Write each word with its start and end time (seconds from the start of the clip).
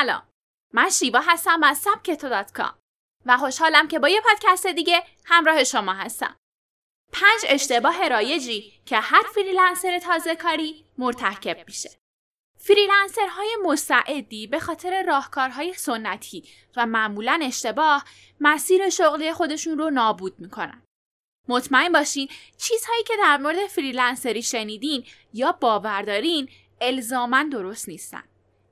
سلام. 0.00 0.22
من 0.72 0.90
شیوا 0.90 1.20
هستم 1.20 1.62
از 1.62 1.78
سبکتو 1.78 2.28
dot 2.28 2.52
com 2.52 2.74
و 3.26 3.36
خوشحالم 3.36 3.88
که 3.88 3.98
با 3.98 4.08
یه 4.08 4.20
پادکست 4.20 4.66
دیگه 4.66 5.02
همراه 5.24 5.64
شما 5.64 5.92
هستم. 5.92 6.36
پنج 7.12 7.40
اشتباه 7.48 8.08
رایجی 8.08 8.72
که 8.86 8.96
هر 8.96 9.22
فریلنسر 9.34 9.98
تازه 9.98 10.36
کاری 10.36 10.84
مرتکب 10.98 11.64
میشه. 11.66 11.90
فریلنسرهای 12.58 13.56
مستعدی 13.64 14.46
به 14.46 14.60
خاطر 14.60 15.02
راهکارهای 15.02 15.74
سنتی 15.74 16.48
و 16.76 16.86
معمولا 16.86 17.40
اشتباه 17.42 18.04
مسیر 18.40 18.90
شغلی 18.90 19.32
خودشون 19.32 19.78
رو 19.78 19.90
نابود 19.90 20.40
می‌کنن. 20.40 20.82
مطمئن 21.48 21.92
باشین 21.92 22.28
چیزهایی 22.58 23.02
که 23.02 23.14
در 23.18 23.36
مورد 23.36 23.66
فریلنسری 23.66 24.42
شنیدین 24.42 25.06
یا 25.32 25.52
باور 25.52 26.02
دارین 26.02 26.48
الزاما 26.80 27.42
درست 27.42 27.88
نیستن. 27.88 28.29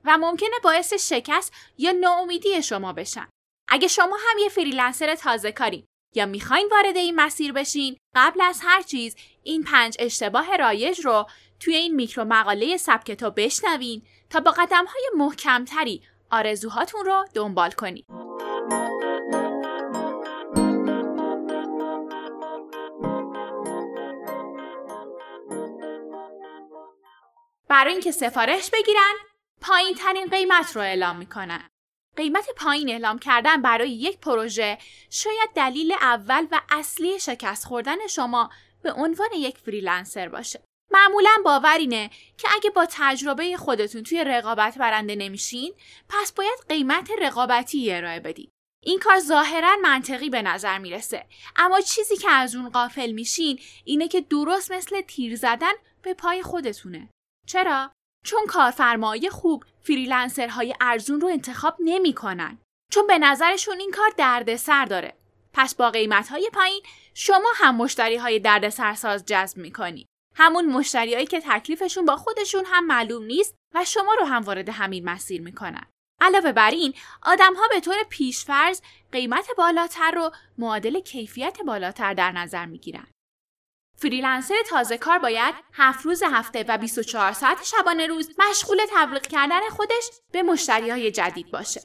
و 0.08 0.18
ممکنه 0.18 0.58
باعث 0.62 1.12
شکست 1.12 1.52
یا 1.78 1.92
ناامیدی 1.92 2.62
شما 2.62 2.92
بشن. 2.92 3.28
اگه 3.68 3.88
شما 3.88 4.16
هم 4.28 4.38
یه 4.38 4.48
فریلنسر 4.48 5.14
تازه 5.14 5.52
کاری 5.52 5.84
یا 6.14 6.26
می‌خواین 6.26 6.68
وارد 6.70 6.96
این 6.96 7.14
مسیر 7.14 7.52
بشین 7.52 7.96
قبل 8.16 8.40
از 8.40 8.60
هر 8.62 8.82
چیز 8.82 9.16
این 9.42 9.64
پنج 9.64 9.96
اشتباه 9.98 10.56
رایج 10.56 11.00
رو 11.00 11.26
توی 11.60 11.76
این 11.76 11.94
میکرو 11.94 12.24
مقاله 12.24 12.76
سبکتو 12.76 13.30
بشنوین 13.30 14.02
تا 14.30 14.40
با 14.40 14.50
قدم 14.50 14.84
های 14.84 15.10
محکمتری 15.16 16.02
آرزوهاتون 16.30 17.04
رو 17.04 17.24
دنبال 17.34 17.70
کنید. 17.70 18.06
برای 27.68 27.92
اینکه 27.92 28.10
سفارش 28.12 28.70
بگیرن 28.70 29.27
پایین 29.60 29.94
ترین 29.94 30.26
قیمت 30.26 30.76
رو 30.76 30.82
اعلام 30.82 31.16
می‌کنن. 31.16 31.68
قیمت 32.16 32.48
پایین 32.56 32.90
اعلام 32.90 33.18
کردن 33.18 33.62
برای 33.62 33.90
یک 33.90 34.18
پروژه 34.18 34.78
شاید 35.10 35.50
دلیل 35.54 35.92
اول 35.92 36.46
و 36.50 36.60
اصلی 36.70 37.20
شکست 37.20 37.64
خوردن 37.64 38.06
شما 38.06 38.50
به 38.82 38.92
عنوان 38.92 39.28
یک 39.36 39.58
فریلنسر 39.58 40.28
باشه. 40.28 40.60
معمولا 40.90 41.30
باور 41.44 41.76
اینه 41.78 42.10
که 42.38 42.48
اگه 42.54 42.70
با 42.70 42.86
تجربه 42.90 43.56
خودتون 43.56 44.02
توی 44.02 44.24
رقابت 44.24 44.78
برنده 44.78 45.16
نمیشین 45.16 45.74
پس 46.08 46.32
باید 46.32 46.58
قیمت 46.68 47.10
رقابتی 47.18 47.92
ارائه 47.92 48.20
بدید. 48.20 48.50
این 48.84 48.98
کار 48.98 49.18
ظاهرا 49.18 49.76
منطقی 49.82 50.30
به 50.30 50.42
نظر 50.42 50.78
می‌رسه 50.78 51.26
اما 51.56 51.80
چیزی 51.80 52.16
که 52.16 52.30
از 52.30 52.54
اون 52.54 52.68
قافل 52.68 53.12
میشین 53.12 53.60
اینه 53.84 54.08
که 54.08 54.20
درست 54.20 54.72
مثل 54.72 55.00
تیر 55.00 55.36
زدن 55.36 55.72
به 56.02 56.14
پای 56.14 56.42
خودتونه. 56.42 57.08
چرا؟ 57.46 57.90
چون 58.24 58.46
کارفرمای 58.48 59.30
خوب 59.30 59.64
فریلنسرهای 59.82 60.74
ارزون 60.80 61.20
رو 61.20 61.28
انتخاب 61.28 61.76
نمی‌کنن. 61.80 62.58
چون 62.92 63.06
به 63.06 63.18
نظرشون 63.18 63.80
این 63.80 63.90
کار 63.90 64.10
دردسر 64.16 64.84
داره. 64.84 65.14
پس 65.52 65.74
با 65.74 65.90
قیمت 65.90 66.28
های 66.28 66.50
پایین 66.52 66.82
شما 67.14 67.52
هم 67.56 67.76
مشتری 67.76 68.16
های 68.16 68.38
دردسرساز 68.38 69.24
جذب 69.26 69.58
می‌کنی. 69.58 70.06
همون 70.36 70.66
مشتریایی 70.66 71.26
که 71.26 71.40
تکلیفشون 71.40 72.04
با 72.04 72.16
خودشون 72.16 72.64
هم 72.66 72.86
معلوم 72.86 73.24
نیست 73.24 73.54
و 73.74 73.84
شما 73.84 74.14
رو 74.14 74.26
هم 74.26 74.42
وارد 74.42 74.68
همین 74.68 75.04
مسیر 75.04 75.42
می‌کنن. 75.42 75.86
علاوه 76.20 76.52
بر 76.52 76.70
این 76.70 76.94
آدم 77.22 77.54
ها 77.54 77.68
به 77.70 77.80
طور 77.80 77.96
پیشفرض 78.08 78.80
قیمت 79.12 79.48
بالاتر 79.56 80.10
رو 80.10 80.30
معادل 80.58 81.00
کیفیت 81.00 81.58
بالاتر 81.66 82.14
در 82.14 82.32
نظر 82.32 82.66
می‌گیرن. 82.66 83.06
فریلنسر 84.00 84.62
تازه 84.68 84.98
کار 84.98 85.18
باید 85.18 85.54
هفت 85.72 86.04
روز 86.04 86.22
هفته 86.22 86.64
و 86.68 86.78
24 86.78 87.32
ساعت 87.32 87.64
شبانه 87.64 88.06
روز 88.06 88.30
مشغول 88.38 88.78
تبلیغ 88.90 89.22
کردن 89.22 89.68
خودش 89.68 90.10
به 90.32 90.42
مشتری 90.42 90.90
های 90.90 91.10
جدید 91.10 91.50
باشه. 91.50 91.80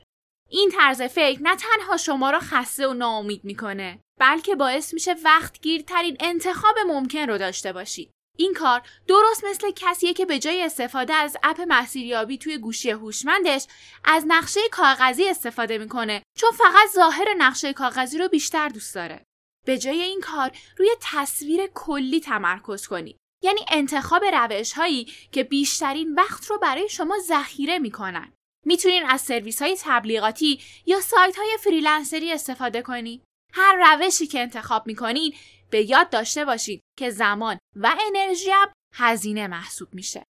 این 0.50 0.72
طرز 0.72 1.02
فکر 1.02 1.41
نه 1.41 1.56
تنها 1.56 1.97
شما 1.97 2.31
را 2.31 2.39
خسته 2.39 2.88
و 2.88 2.94
ناامید 2.94 3.45
می‌کنه 3.45 4.00
بلکه 4.19 4.56
باعث 4.56 4.94
میشه 4.94 5.16
وقت 5.23 5.61
گیرترین 5.61 6.17
انتخاب 6.19 6.75
ممکن 6.88 7.29
رو 7.29 7.38
داشته 7.38 7.73
باشید. 7.73 8.12
این 8.38 8.53
کار 8.53 8.81
درست 9.07 9.44
مثل 9.44 9.72
کسیه 9.75 10.13
که 10.13 10.25
به 10.25 10.40
جای 10.40 10.63
استفاده 10.63 11.13
از 11.13 11.38
اپ 11.44 11.62
مسیریابی 11.68 12.38
توی 12.38 12.57
گوشی 12.57 12.91
هوشمندش 12.91 13.68
از 14.06 14.23
نقشه 14.28 14.59
کاغذی 14.72 15.29
استفاده 15.29 15.78
می‌کنه 15.78 16.23
چون 16.38 16.52
فقط 16.52 16.90
ظاهر 16.96 17.34
نقشه 17.38 17.73
کاغذی 17.73 18.18
رو 18.18 18.28
بیشتر 18.28 18.69
دوست 18.69 18.96
داره. 18.96 19.25
به 19.66 19.78
جای 19.78 20.01
این 20.01 20.22
کار 20.22 20.51
روی 20.78 20.90
تصویر 21.01 21.68
کلی 21.74 22.19
تمرکز 22.19 22.88
کنید. 22.88 23.18
یعنی 23.44 23.66
انتخاب 23.72 24.24
روش 24.24 24.74
هایی 24.74 25.13
که 25.31 25.44
بیشترین 25.44 26.16
وقت 26.16 26.46
رو 26.46 26.57
برای 26.57 26.90
شما 26.90 27.18
ذخیره 27.19 27.79
می‌کنن. 27.79 28.34
می‌تونین 28.66 29.06
از 29.06 29.22
سرویس 29.22 29.62
های 29.62 29.78
تبلیغاتی 29.81 30.62
یا 30.85 31.02
سایت 31.02 31.35
های 31.35 31.57
فریلنسری 31.63 32.31
استفاده 32.31 32.81
کنید. 32.81 33.23
هر 33.53 33.96
روشی 33.96 34.28
که 34.28 34.40
انتخاب 34.40 34.88
می‌کنین 34.88 35.35
به 35.69 35.90
یاد 35.90 36.09
داشته 36.09 36.46
باشید 36.46 36.81
که 36.97 37.09
زمان 37.09 37.57
و 37.75 37.96
انرژی 38.07 38.52
هم 38.52 38.73
هزینه 38.96 39.47
محسوب 39.47 39.94
میشه. 39.94 40.23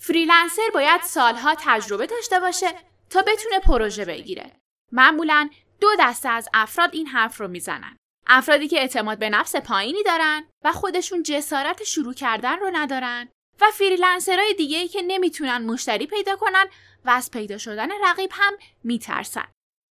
فریلنسر 0.00 0.70
باید 0.74 1.02
سالها 1.02 1.54
تجربه 1.58 2.06
داشته 2.06 2.40
باشه 2.40 2.66
تا 3.10 3.22
بتونه 3.22 3.60
پروژه 3.60 4.04
بگیره. 4.04 4.56
معمولا 4.92 5.50
دو 5.80 5.88
دسته 5.98 6.28
از 6.28 6.48
افراد 6.54 6.94
این 6.94 7.06
حرف 7.06 7.40
رو 7.40 7.48
می‌زنن. 7.48 7.96
افرادی 8.26 8.68
که 8.68 8.80
اعتماد 8.80 9.18
به 9.18 9.30
نفس 9.30 9.56
پایینی 9.56 10.02
دارن 10.02 10.44
و 10.64 10.72
خودشون 10.72 11.22
جسارت 11.22 11.84
شروع 11.84 12.14
کردن 12.14 12.58
رو 12.58 12.70
ندارن 12.72 13.28
و 13.60 13.70
فریلنسرهای 13.70 14.54
دیگه 14.54 14.78
ای 14.78 14.88
که 14.88 15.02
نمی‌تونن 15.02 15.64
مشتری 15.64 16.06
پیدا 16.06 16.36
کنن 16.36 16.66
و 17.04 17.10
از 17.10 17.30
پیدا 17.30 17.58
شدن 17.58 17.88
رقیب 18.04 18.30
هم 18.32 18.52
میترسن. 18.84 19.48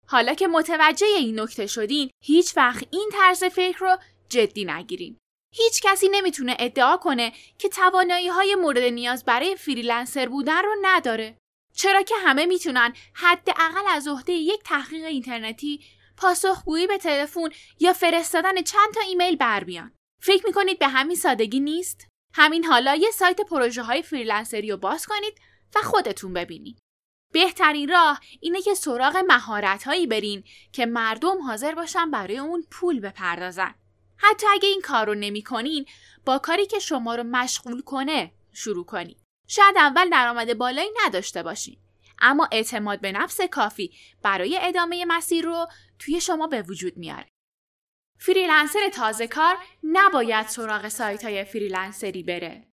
حالا 0.08 0.34
که 0.34 0.48
متوجه 0.48 1.08
این 1.08 1.40
نکته 1.40 1.68
شدین 1.68 2.10
هیچ 2.24 2.58
وقت 2.58 2.84
این 2.92 3.10
طرز 3.14 3.44
فکر 3.44 3.80
رو 3.80 3.98
جدی 4.30 4.66
نگیرین. 4.66 5.18
هیچ 5.56 5.82
کسی 5.84 6.10
نمی‌تونه 6.10 6.56
ادعا 6.60 6.98
کنه 6.98 7.34
که 7.58 7.70
توانایی 7.70 8.28
های 8.28 8.56
مورد 8.56 8.84
نیاز 8.84 9.26
برای 9.26 9.56
فریلنسر 9.56 10.30
بودن 10.30 10.64
رو 10.64 10.76
نداره. 10.82 11.38
چرا 11.76 12.02
که 12.02 12.16
همه 12.16 12.46
می‌تونن 12.46 12.94
حداقل 13.14 13.84
از 13.90 14.08
عهده 14.08 14.34
یک 14.34 14.64
تحقیق 14.64 15.06
اینترنتی 15.06 15.86
پاسخگویی 16.22 16.88
به 16.88 16.98
تلفن 16.98 17.50
یا 17.80 17.94
فرستادن 17.94 18.62
چند 18.62 18.94
تا 18.94 19.02
ایمیل 19.02 19.36
بر 19.36 19.64
بیان. 19.64 19.92
فکر 20.22 20.46
می‌کنید 20.46 20.80
به 20.80 20.88
همین 20.88 21.16
سادگی 21.16 21.60
نیست؟ 21.60 22.08
همین 22.34 22.66
حالا 22.66 22.96
یه 22.96 23.12
سایت 23.12 23.42
پروژه 23.42 23.84
های 23.84 24.02
فریلنسری 24.02 24.72
رو 24.72 24.78
باز 24.78 25.06
کنید 25.06 25.34
و 25.76 25.80
خودتون 25.80 26.34
ببینید. 26.34 26.80
بهترین 27.34 27.90
راه 27.90 28.20
اینه 28.40 28.62
که 28.62 28.74
سراغ 28.74 29.18
مهارت 29.18 29.84
هایی 29.84 30.08
برین 30.08 30.44
که 30.72 30.86
مردم 30.86 31.42
حاضر 31.42 31.76
باشن 31.76 32.12
برای 32.12 32.38
اون 32.38 32.66
پول 32.72 33.00
بپردازن. 33.00 33.76
حتی 34.18 34.48
اگه 34.48 34.70
این 34.70 34.82
کار 34.82 35.08
رو 35.08 35.16
نمی 35.16 35.44
کنین 35.44 35.86
با 36.26 36.38
کاری 36.38 36.66
که 36.66 36.80
شما 36.80 37.16
رو 37.16 37.24
مشغول 37.24 37.82
کنه 37.82 38.32
شروع 38.54 38.86
کنید. 38.86 39.18
شاید 39.48 39.78
اول 39.78 40.10
درآمد 40.10 40.58
بالایی 40.58 40.90
نداشته 41.06 41.44
باشین 41.44 41.78
اما 42.22 42.48
اعتماد 42.52 43.02
به 43.02 43.12
نفس 43.12 43.42
کافی 43.42 43.94
برای 44.22 44.60
ادامه 44.62 45.06
مسیر 45.06 45.46
رو 45.46 45.68
توی 46.00 46.22
شما 46.22 46.48
به 46.48 46.62
وجود 46.62 46.98
میاره. 46.98 47.28
فریلنسر 48.20 48.90
تازه 48.94 49.28
کار 49.28 49.58
نباید 49.84 50.48
سراغ 50.48 50.88
سایت 50.88 51.24
های 51.24 51.44
فریلنسری 51.44 52.24
بره. 52.24 52.68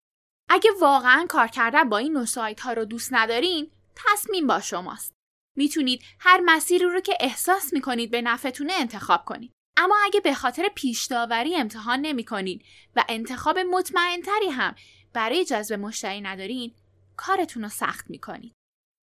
اگه 0.50 0.70
واقعا 0.80 1.26
کار 1.28 1.46
کردن 1.46 1.88
با 1.88 1.98
این 1.98 2.12
نوع 2.12 2.24
سایت 2.24 2.60
ها 2.60 2.72
رو 2.72 2.84
دوست 2.84 3.08
ندارین، 3.12 3.70
تصمیم 3.96 4.46
با 4.46 4.60
شماست. 4.60 5.12
می‌تونید 5.56 6.02
هر 6.20 6.40
مسیری 6.44 6.84
رو 6.84 7.00
که 7.00 7.16
احساس 7.20 7.72
می‌کنید 7.72 8.10
به 8.10 8.22
نفعتونه 8.22 8.72
انتخاب 8.72 9.24
کنید. 9.24 9.52
اما 9.76 9.96
اگه 10.04 10.20
به 10.20 10.34
خاطر 10.34 10.68
پیش 10.74 11.04
داوری 11.04 11.56
امتحان 11.56 12.00
نمی‌کنید 12.00 12.64
و 12.96 13.04
انتخاب 13.08 13.58
مطمئنتری 13.58 14.48
هم 14.48 14.74
برای 15.12 15.44
جذب 15.44 15.74
مشتری 15.74 16.20
ندارین، 16.20 16.74
کارتون 17.16 17.62
رو 17.62 17.68
سخت 17.68 18.10
می‌کنید. 18.10 18.52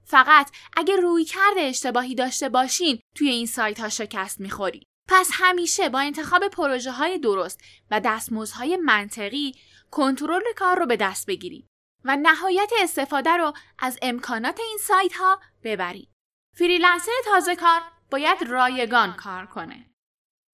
فقط 0.06 0.52
اگه 0.78 0.96
روی 0.96 1.25
کرده 1.25 1.62
اشتباهی 1.62 2.16
داشته 2.16 2.50
باشین 2.50 3.00
توی 3.16 3.29
این 3.29 3.46
سایت 3.46 3.79
ها 3.79 3.90
شکست 3.90 4.40
می‌خورید. 4.40 4.88
پس 5.09 5.29
همیشه 5.34 5.90
با 5.90 6.00
انتخاب 6.00 6.47
پروژه 6.47 6.91
های 6.91 7.17
درست 7.20 7.61
و 7.91 8.00
دستمزدهای 8.00 8.78
منطقی 8.78 9.55
کنترل 9.91 10.44
کار 10.55 10.79
رو 10.79 10.85
به 10.85 10.97
دست 10.97 11.28
بگیرید 11.28 11.67
و 12.05 12.16
نهایت 12.16 12.72
استفاده 12.82 13.29
رو 13.29 13.53
از 13.79 14.00
امکانات 14.02 14.59
این 14.59 14.78
سایت 14.82 15.14
ها 15.14 15.40
ببرید. 15.64 16.09
فریلنسر 16.58 17.11
تازه 17.26 17.55
کار 17.55 17.82
باید 18.11 18.44
رایگان 18.47 19.14
کار 19.14 19.46
کنه. 19.46 19.90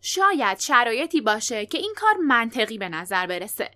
شاید 0.01 0.60
شرایطی 0.60 1.22
باشه 1.22 1.66
که 1.66 1.78
این 1.78 1.94
کار 1.98 2.18
منطقی 2.18 2.78
به 2.78 2.90
نظر 2.90 3.28
برسه. 3.28 3.72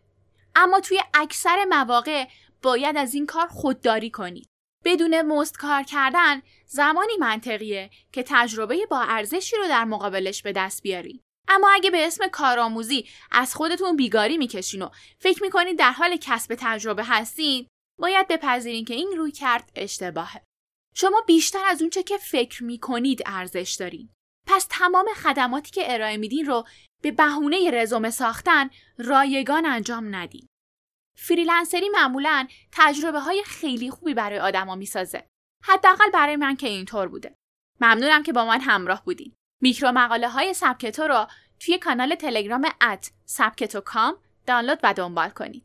اما 0.55 0.79
توی 0.79 0.99
اکثر 1.13 1.65
مواقع 1.69 2.27
باید 2.61 2.97
از 2.97 3.13
این 3.13 3.25
کار 3.25 3.47
خودداری 3.47 4.09
کنید. 4.09 4.47
بدون 4.85 5.21
مست 5.21 5.57
کار 5.57 5.83
کردن 5.83 6.41
زمانی 6.65 7.13
منطقیه 7.19 7.89
که 8.11 8.23
تجربه 8.27 8.85
با 8.85 9.01
ارزشی 9.01 9.55
رو 9.55 9.67
در 9.67 9.85
مقابلش 9.85 10.41
به 10.41 10.51
دست 10.51 10.83
بیاری. 10.83 11.21
اما 11.47 11.69
اگه 11.69 11.91
به 11.91 12.07
اسم 12.07 12.27
کارآموزی 12.27 13.07
از 13.31 13.55
خودتون 13.55 13.95
بیگاری 13.95 14.37
می‌کشین 14.37 14.81
و 14.81 14.89
فکر 15.19 15.43
می‌کنید 15.43 15.79
در 15.79 15.91
حال 15.91 16.17
کسب 16.17 16.55
تجربه 16.59 17.03
هستین 17.03 17.67
باید 17.99 18.27
بپذیرین 18.27 18.85
که 18.85 18.93
این 18.93 19.13
روی 19.17 19.31
کرد 19.31 19.71
اشتباهه. 19.75 20.41
شما 20.95 21.21
بیشتر 21.27 21.65
از 21.65 21.81
اونچه 21.81 22.03
که 22.03 22.17
فکر 22.17 22.63
می‌کنید 22.63 23.23
ارزش 23.25 23.75
دارین. 23.79 24.09
پس 24.47 24.67
تمام 24.69 25.05
خدماتی 25.15 25.71
که 25.71 25.93
ارائه 25.93 26.17
میدین 26.17 26.45
رو 26.45 26.63
به 27.01 27.11
بهونه 27.11 27.71
رزومه 27.71 28.09
ساختن 28.09 28.69
رایگان 28.97 29.65
انجام 29.65 30.15
ندین. 30.15 30.47
فریلنسری 31.15 31.89
معمولا 31.89 32.47
تجربه 32.71 33.19
های 33.19 33.43
خیلی 33.45 33.89
خوبی 33.89 34.13
برای 34.13 34.39
آدما 34.39 34.75
می‌سازه. 34.75 35.27
حداقل 35.63 36.09
برای 36.13 36.35
من 36.35 36.55
که 36.55 36.67
اینطور 36.67 37.07
بوده. 37.07 37.35
ممنونم 37.81 38.23
که 38.23 38.33
با 38.33 38.45
من 38.45 38.61
همراه 38.61 39.03
بودین. 39.05 39.33
میکرو 39.61 39.91
مقاله 39.91 40.29
های 40.29 40.53
سبکتو 40.53 41.03
رو 41.03 41.27
توی 41.59 41.77
کانال 41.77 42.15
تلگرام 42.15 42.69
at 42.81 43.11
سبکتو 43.25 43.81
com 43.81 44.17
دانلود 44.45 44.79
و 44.83 44.93
دنبال 44.93 45.29
کنید. 45.29 45.61